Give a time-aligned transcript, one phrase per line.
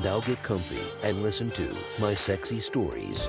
[0.00, 3.28] Now get comfy and listen to my sexy stories.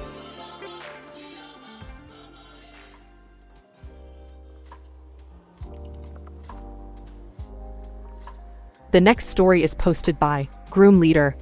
[8.92, 11.36] The next story is posted by Groom Leader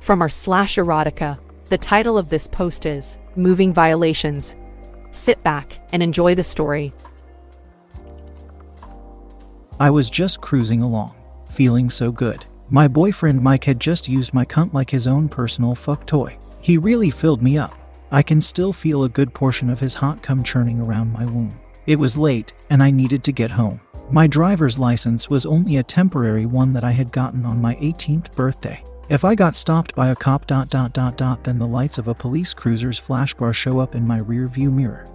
[0.00, 1.38] from our slash erotica.
[1.68, 4.56] The title of this post is Moving Violations.
[5.10, 6.92] Sit back and enjoy the story.
[9.78, 11.14] I was just cruising along,
[11.50, 12.46] feeling so good.
[12.70, 16.38] My boyfriend Mike had just used my cunt like his own personal fuck toy.
[16.60, 17.74] He really filled me up.
[18.10, 21.58] I can still feel a good portion of his hot cum churning around my womb.
[21.86, 23.80] It was late, and I needed to get home.
[24.10, 28.34] My driver's license was only a temporary one that I had gotten on my 18th
[28.34, 28.82] birthday.
[29.10, 32.08] If I got stopped by a cop dot dot dot dot then the lights of
[32.08, 35.06] a police cruiser's flashbar show up in my rear view mirror.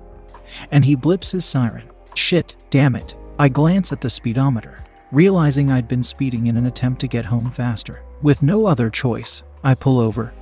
[0.71, 1.89] And he blips his siren.
[2.13, 3.15] Shit, damn it.
[3.39, 7.51] I glance at the speedometer, realizing I'd been speeding in an attempt to get home
[7.51, 8.03] faster.
[8.21, 10.33] With no other choice, I pull over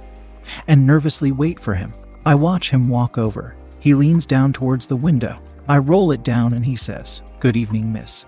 [0.67, 1.93] and nervously wait for him.
[2.25, 3.55] I watch him walk over.
[3.79, 5.39] He leans down towards the window.
[5.67, 8.25] I roll it down and he says, Good evening, miss.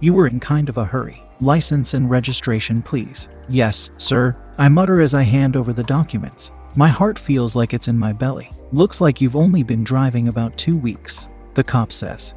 [0.00, 1.22] You were in kind of a hurry.
[1.40, 3.28] License and registration, please.
[3.48, 4.36] Yes, sir.
[4.58, 6.50] I mutter as I hand over the documents.
[6.74, 8.50] My heart feels like it's in my belly.
[8.72, 12.34] Looks like you've only been driving about two weeks, the cop says,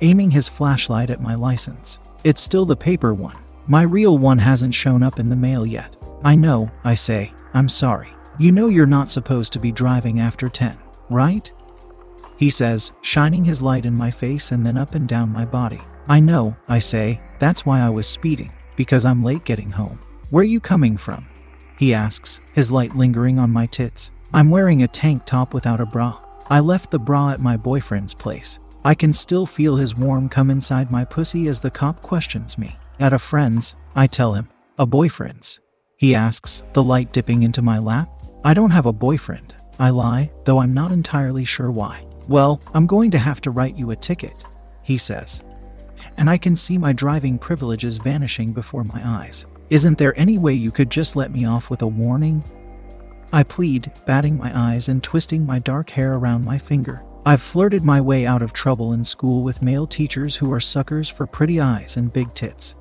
[0.00, 2.00] aiming his flashlight at my license.
[2.24, 3.36] It's still the paper one.
[3.66, 5.94] My real one hasn't shown up in the mail yet.
[6.24, 7.34] I know, I say.
[7.52, 8.08] I'm sorry.
[8.38, 10.78] You know you're not supposed to be driving after 10,
[11.10, 11.52] right?
[12.38, 15.82] He says, shining his light in my face and then up and down my body.
[16.08, 17.20] I know, I say.
[17.38, 20.00] That's why I was speeding, because I'm late getting home.
[20.30, 21.28] Where are you coming from?
[21.78, 24.10] He asks, his light lingering on my tits.
[24.32, 26.18] I'm wearing a tank top without a bra.
[26.48, 28.58] I left the bra at my boyfriend's place.
[28.86, 32.76] I can still feel his warm come inside my pussy as the cop questions me.
[33.00, 34.48] At a friend's, I tell him.
[34.78, 35.60] A boyfriend's.
[35.96, 38.10] He asks, the light dipping into my lap.
[38.44, 39.54] I don't have a boyfriend.
[39.78, 42.04] I lie, though I'm not entirely sure why.
[42.28, 44.44] Well, I'm going to have to write you a ticket,
[44.82, 45.42] he says.
[46.18, 49.46] And I can see my driving privileges vanishing before my eyes.
[49.70, 52.44] Isn't there any way you could just let me off with a warning?
[53.32, 57.02] I plead, batting my eyes and twisting my dark hair around my finger.
[57.26, 61.08] I've flirted my way out of trouble in school with male teachers who are suckers
[61.08, 62.74] for pretty eyes and big tits.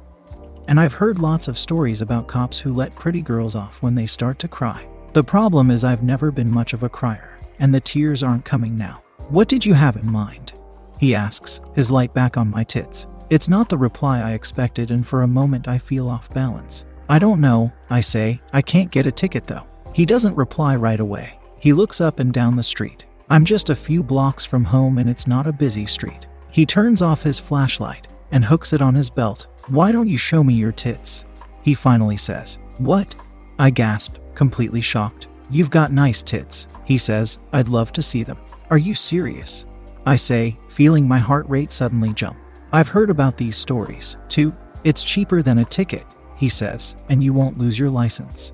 [0.67, 4.05] And I've heard lots of stories about cops who let pretty girls off when they
[4.05, 4.85] start to cry.
[5.13, 8.77] The problem is, I've never been much of a crier, and the tears aren't coming
[8.77, 9.01] now.
[9.29, 10.51] What did you have in mind?
[10.99, 13.07] He asks, his light back on my tits.
[13.29, 16.83] It's not the reply I expected, and for a moment I feel off balance.
[17.07, 18.41] I don't know, I say.
[18.51, 19.65] I can't get a ticket though.
[19.93, 21.39] He doesn't reply right away.
[21.59, 23.05] He looks up and down the street.
[23.29, 26.27] I'm just a few blocks from home and it's not a busy street.
[26.51, 29.47] He turns off his flashlight and hooks it on his belt.
[29.67, 31.25] Why don't you show me your tits?
[31.61, 32.59] He finally says.
[32.77, 33.15] What?
[33.57, 35.27] I gasp, completely shocked.
[35.49, 37.39] You've got nice tits, he says.
[37.53, 38.37] I'd love to see them.
[38.69, 39.65] Are you serious?
[40.05, 42.37] I say, feeling my heart rate suddenly jump.
[42.71, 44.53] I've heard about these stories, too.
[44.83, 46.05] It's cheaper than a ticket,
[46.35, 48.51] he says, and you won't lose your license.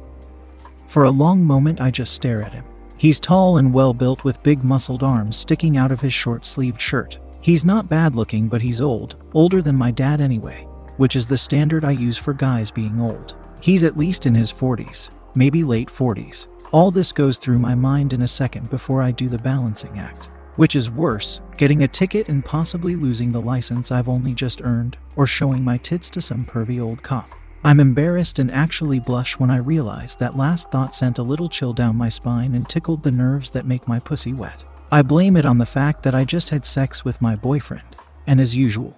[0.88, 2.66] For a long moment, I just stare at him.
[3.00, 6.82] He's tall and well built with big muscled arms sticking out of his short sleeved
[6.82, 7.18] shirt.
[7.40, 10.68] He's not bad looking, but he's old, older than my dad anyway,
[10.98, 13.38] which is the standard I use for guys being old.
[13.62, 16.48] He's at least in his 40s, maybe late 40s.
[16.74, 20.30] All this goes through my mind in a second before I do the balancing act.
[20.58, 24.98] Which is worse, getting a ticket and possibly losing the license I've only just earned,
[25.16, 27.30] or showing my tits to some pervy old cop.
[27.64, 31.74] I'm embarrassed and actually blush when I realize that last thought sent a little chill
[31.74, 34.64] down my spine and tickled the nerves that make my pussy wet.
[34.92, 38.40] I blame it on the fact that I just had sex with my boyfriend, and
[38.40, 38.96] as usual,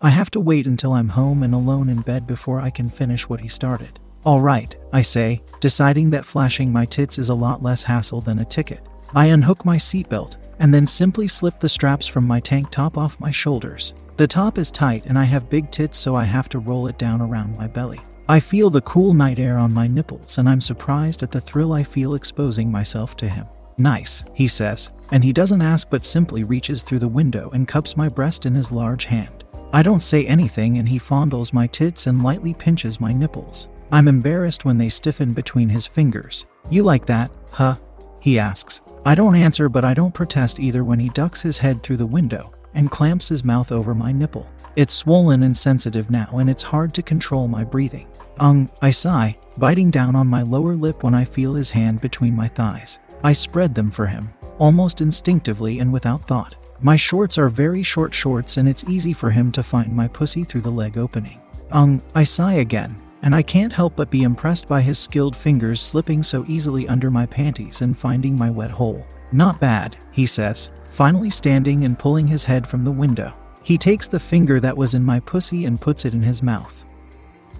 [0.00, 3.28] I have to wait until I'm home and alone in bed before I can finish
[3.28, 3.98] what he started.
[4.24, 8.38] All right, I say, deciding that flashing my tits is a lot less hassle than
[8.38, 8.86] a ticket.
[9.12, 13.18] I unhook my seatbelt and then simply slip the straps from my tank top off
[13.18, 13.92] my shoulders.
[14.16, 16.98] The top is tight and I have big tits, so I have to roll it
[16.98, 18.00] down around my belly.
[18.28, 21.72] I feel the cool night air on my nipples, and I'm surprised at the thrill
[21.72, 23.46] I feel exposing myself to him.
[23.78, 27.96] Nice, he says, and he doesn't ask but simply reaches through the window and cups
[27.96, 29.44] my breast in his large hand.
[29.72, 33.68] I don't say anything, and he fondles my tits and lightly pinches my nipples.
[33.90, 36.46] I'm embarrassed when they stiffen between his fingers.
[36.70, 37.76] You like that, huh?
[38.20, 38.82] He asks.
[39.04, 42.06] I don't answer, but I don't protest either when he ducks his head through the
[42.06, 44.46] window and clamps his mouth over my nipple.
[44.76, 48.08] It's swollen and sensitive now, and it's hard to control my breathing.
[48.38, 52.34] Ung, I sigh, biting down on my lower lip when I feel his hand between
[52.34, 52.98] my thighs.
[53.22, 56.56] I spread them for him, almost instinctively and without thought.
[56.80, 60.42] My shorts are very short shorts, and it's easy for him to find my pussy
[60.42, 61.40] through the leg opening.
[61.70, 65.80] Ung, I sigh again, and I can't help but be impressed by his skilled fingers
[65.80, 69.06] slipping so easily under my panties and finding my wet hole.
[69.30, 73.32] Not bad, he says, finally standing and pulling his head from the window.
[73.62, 76.84] He takes the finger that was in my pussy and puts it in his mouth.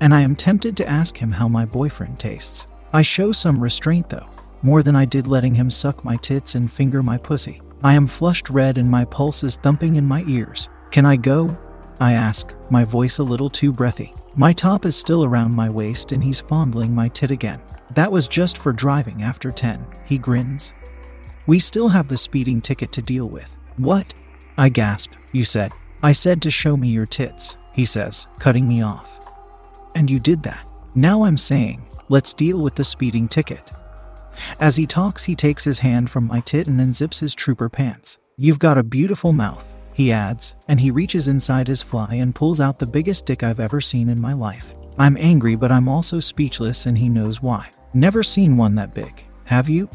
[0.00, 2.66] And I am tempted to ask him how my boyfriend tastes.
[2.92, 4.28] I show some restraint though,
[4.60, 7.62] more than I did letting him suck my tits and finger my pussy.
[7.82, 10.68] I am flushed red and my pulse is thumping in my ears.
[10.90, 11.56] Can I go?
[12.00, 14.14] I ask, my voice a little too breathy.
[14.36, 17.62] My top is still around my waist and he's fondling my tit again.
[17.94, 20.74] That was just for driving after 10, he grins.
[21.46, 23.56] We still have the speeding ticket to deal with.
[23.76, 24.14] What?
[24.56, 25.12] I gasp.
[25.32, 25.72] You said.
[26.02, 29.20] I said to show me your tits, he says, cutting me off.
[29.94, 30.66] And you did that.
[30.94, 33.70] Now I'm saying, let's deal with the speeding ticket.
[34.58, 38.18] As he talks, he takes his hand from my tit and unzips his trooper pants.
[38.36, 42.60] You've got a beautiful mouth, he adds, and he reaches inside his fly and pulls
[42.60, 44.74] out the biggest dick I've ever seen in my life.
[44.98, 47.70] I'm angry, but I'm also speechless, and he knows why.
[47.94, 49.88] Never seen one that big, have you?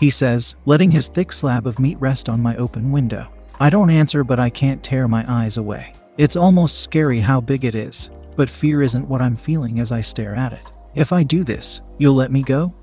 [0.00, 3.28] He says, letting his thick slab of meat rest on my open window.
[3.60, 5.94] I don't answer, but I can't tear my eyes away.
[6.16, 10.00] It's almost scary how big it is, but fear isn't what I'm feeling as I
[10.00, 10.72] stare at it.
[10.94, 12.74] If I do this, you'll let me go?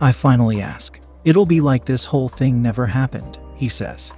[0.00, 1.00] I finally ask.
[1.24, 4.12] It'll be like this whole thing never happened, he says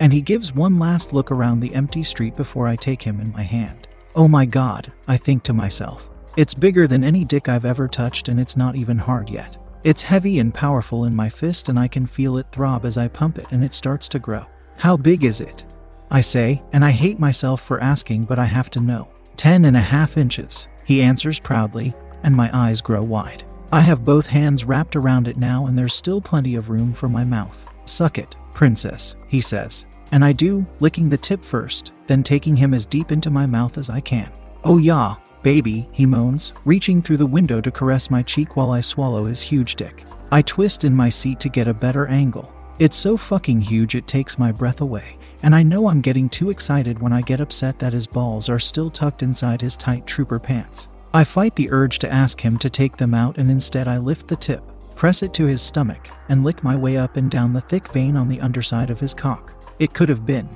[0.00, 3.32] and he gives one last look around the empty street before I take him in
[3.32, 3.88] my hand.
[4.14, 6.10] Oh my god, I think to myself.
[6.36, 9.56] It's bigger than any dick I've ever touched, and it's not even hard yet.
[9.86, 13.06] It's heavy and powerful in my fist, and I can feel it throb as I
[13.06, 14.44] pump it, and it starts to grow.
[14.78, 15.64] How big is it?
[16.10, 19.06] I say, and I hate myself for asking, but I have to know.
[19.36, 21.94] Ten and a half inches, he answers proudly,
[22.24, 23.44] and my eyes grow wide.
[23.70, 27.08] I have both hands wrapped around it now, and there's still plenty of room for
[27.08, 27.64] my mouth.
[27.84, 29.86] Suck it, Princess, he says.
[30.10, 33.78] And I do, licking the tip first, then taking him as deep into my mouth
[33.78, 34.32] as I can.
[34.64, 35.14] Oh, yeah,
[35.46, 39.40] baby, he moans, reaching through the window to caress my cheek while I swallow his
[39.40, 40.02] huge dick.
[40.32, 42.52] I twist in my seat to get a better angle.
[42.80, 46.50] It's so fucking huge it takes my breath away, and I know I'm getting too
[46.50, 50.40] excited when I get upset that his balls are still tucked inside his tight trooper
[50.40, 50.88] pants.
[51.14, 54.26] I fight the urge to ask him to take them out, and instead I lift
[54.26, 54.64] the tip,
[54.96, 58.16] press it to his stomach, and lick my way up and down the thick vein
[58.16, 59.54] on the underside of his cock.
[59.78, 60.48] It could have been.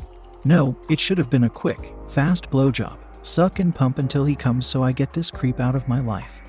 [0.43, 2.99] No, it should have been a quick, fast blowjob.
[3.23, 6.41] Suck and pump until he comes so I get this creep out of my life.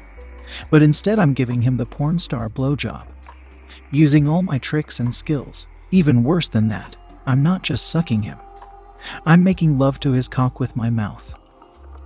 [0.70, 3.08] But instead, I'm giving him the porn star blowjob.
[3.92, 5.68] Using all my tricks and skills.
[5.92, 6.96] Even worse than that,
[7.26, 8.38] I'm not just sucking him.
[9.26, 11.34] I'm making love to his cock with my mouth.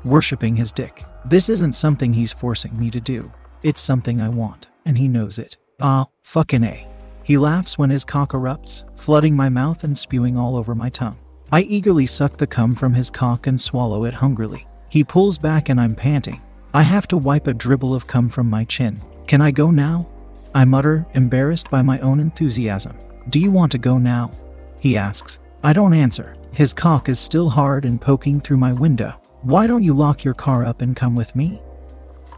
[0.03, 1.03] Worshipping his dick.
[1.25, 3.31] This isn't something he's forcing me to do.
[3.63, 5.57] It's something I want, and he knows it.
[5.81, 6.87] Ah, fucking A.
[7.23, 11.17] He laughs when his cock erupts, flooding my mouth and spewing all over my tongue.
[11.51, 14.67] I eagerly suck the cum from his cock and swallow it hungrily.
[14.89, 16.41] He pulls back and I'm panting.
[16.73, 19.01] I have to wipe a dribble of cum from my chin.
[19.27, 20.09] Can I go now?
[20.53, 22.97] I mutter, embarrassed by my own enthusiasm.
[23.29, 24.31] Do you want to go now?
[24.79, 25.39] He asks.
[25.63, 26.35] I don't answer.
[26.51, 29.19] His cock is still hard and poking through my window.
[29.41, 31.61] Why don't you lock your car up and come with me?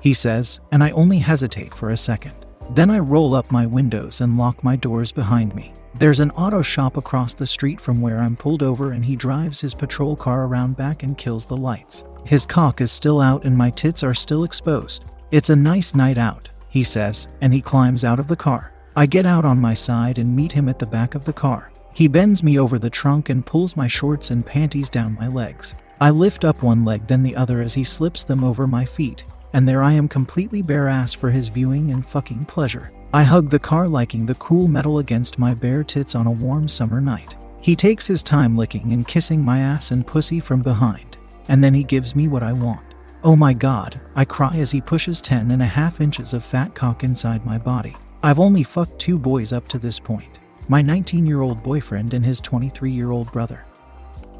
[0.02, 2.34] He says, and I only hesitate for a second.
[2.72, 5.74] Then I roll up my windows and lock my doors behind me.
[6.00, 9.60] There's an auto shop across the street from where I'm pulled over, and he drives
[9.60, 12.04] his patrol car around back and kills the lights.
[12.24, 15.06] His cock is still out and my tits are still exposed.
[15.32, 18.74] It's a nice night out, he says, and he climbs out of the car.
[18.96, 21.72] I get out on my side and meet him at the back of the car.
[21.94, 25.74] He bends me over the trunk and pulls my shorts and panties down my legs.
[26.00, 29.24] I lift up one leg, then the other as he slips them over my feet
[29.54, 32.92] and there I am completely bare ass for his viewing and fucking pleasure.
[33.14, 36.68] I hug the car, liking the cool metal against my bare tits on a warm
[36.68, 37.36] summer night.
[37.62, 41.74] He takes his time licking and kissing my ass and pussy from behind, and then
[41.74, 42.96] he gives me what I want.
[43.24, 46.76] Oh my god, I cry as he pushes ten and a half inches of fat
[46.76, 47.96] cock inside my body.
[48.24, 52.26] I've only fucked two boys up to this point my 19 year old boyfriend and
[52.26, 53.64] his 23 year old brother,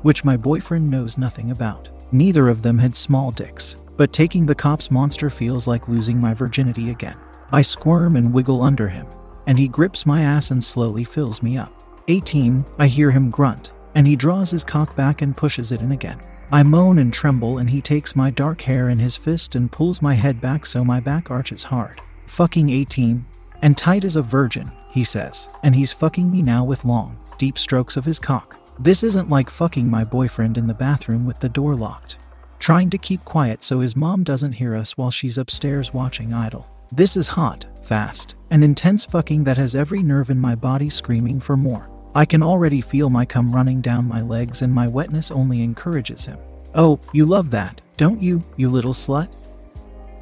[0.02, 1.90] which my boyfriend knows nothing about.
[2.12, 6.34] Neither of them had small dicks, but taking the cop's monster feels like losing my
[6.34, 7.18] virginity again.
[7.52, 9.08] I squirm and wiggle under him,
[9.46, 11.74] and he grips my ass and slowly fills me up.
[12.10, 15.92] 18, I hear him grunt, and he draws his cock back and pushes it in
[15.92, 16.22] again.
[16.52, 20.02] I moan and tremble, and he takes my dark hair in his fist and pulls
[20.02, 22.02] my head back so my back arches hard.
[22.28, 23.26] Fucking 18.
[23.62, 27.58] And tight as a virgin, he says, and he's fucking me now with long, deep
[27.58, 28.58] strokes of his cock.
[28.80, 32.18] This isn't like fucking my boyfriend in the bathroom with the door locked.
[32.60, 36.68] Trying to keep quiet so his mom doesn't hear us while she's upstairs watching Idol.
[36.92, 41.40] This is hot, fast, and intense fucking that has every nerve in my body screaming
[41.40, 41.90] for more.
[42.16, 46.26] I can already feel my cum running down my legs, and my wetness only encourages
[46.26, 46.40] him.
[46.76, 49.34] Oh, you love that, don't you, you little slut?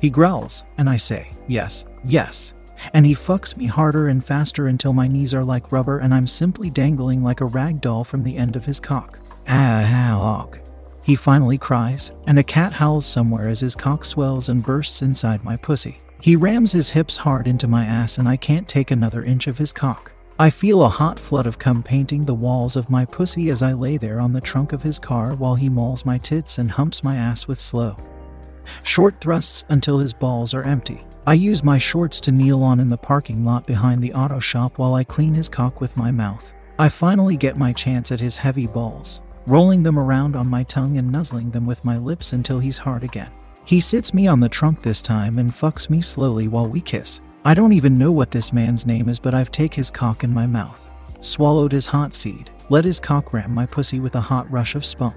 [0.02, 2.54] He growls, and I say, Yes, yes.
[2.94, 6.28] And he fucks me harder and faster until my knees are like rubber and I'm
[6.28, 9.20] simply dangling like a rag doll from the end of his cock.
[9.48, 10.50] Ah, ah,
[11.04, 15.44] He finally cries, and a cat howls somewhere as his cock swells and bursts inside
[15.44, 16.02] my pussy.
[16.26, 19.60] He rams his hips hard into my ass, and I can't take another inch of
[19.60, 20.12] his cock.
[20.40, 23.74] I feel a hot flood of cum painting the walls of my pussy as I
[23.74, 27.04] lay there on the trunk of his car while he mauls my tits and humps
[27.04, 27.96] my ass with slow,
[28.82, 31.06] short thrusts until his balls are empty.
[31.28, 34.80] I use my shorts to kneel on in the parking lot behind the auto shop
[34.80, 36.52] while I clean his cock with my mouth.
[36.80, 40.98] I finally get my chance at his heavy balls, rolling them around on my tongue
[40.98, 43.30] and nuzzling them with my lips until he's hard again.
[43.66, 47.22] He sits me on the trunk this time and fucks me slowly while we kiss.
[47.44, 50.34] I don't even know what this man's name is, but I've take his cock in
[50.34, 50.90] my mouth,
[51.22, 54.86] swallowed his hot seed, let his cock ram my pussy with a hot rush of
[54.86, 55.16] spunk,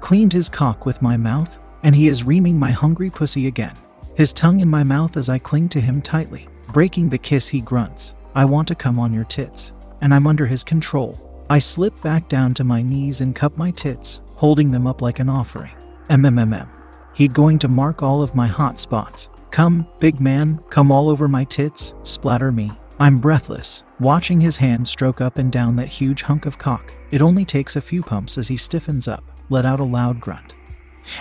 [0.00, 3.76] cleaned his cock with my mouth, and he is reaming my hungry pussy again
[4.20, 6.46] his tongue in my mouth as I cling to him tightly.
[6.74, 9.72] Breaking the kiss, he grunts, I want to come on your tits.
[10.02, 11.18] And I'm under his control.
[11.48, 15.20] I slip back down to my knees and cup my tits, holding them up like
[15.20, 15.72] an offering.
[16.08, 16.68] MMMM.
[17.20, 19.28] He'd going to mark all of my hot spots.
[19.52, 22.72] Come, big man, come all over my tits, splatter me.
[22.98, 26.92] I'm breathless, watching his hand stroke up and down that huge hunk of cock.
[27.12, 30.54] It only takes a few pumps as he stiffens up, let out a loud grunt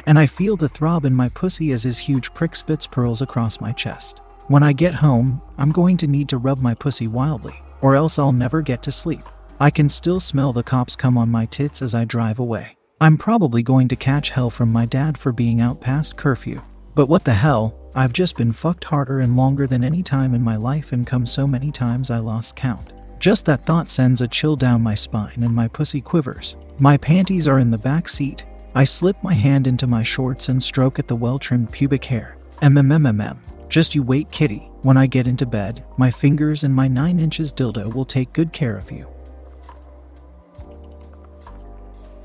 [0.06, 3.62] and I feel the throb in my pussy as his huge prick spits pearls across
[3.62, 4.22] my chest.
[4.48, 8.18] When I get home, I'm going to need to rub my pussy wildly, or else
[8.18, 9.24] I'll never get to sleep.
[9.60, 12.79] I can still smell the cops come on my tits as I drive away.
[13.02, 16.62] I'm probably going to catch hell from my dad for being out past curfew.
[16.96, 20.44] But what the hell, I've just been fucked harder and longer than any time in
[20.44, 22.92] my life and come so many times I lost count.
[23.18, 26.58] Just that thought sends a chill down my spine and my pussy quivers.
[26.78, 30.62] My panties are in the back seat, I slip my hand into my shorts and
[30.62, 32.38] stroke at the well trimmed pubic hair.
[32.62, 33.38] MMMMM.
[33.70, 34.70] Just you wait, kitty.
[34.82, 38.52] When I get into bed, my fingers and my 9 inches dildo will take good
[38.52, 39.08] care of you.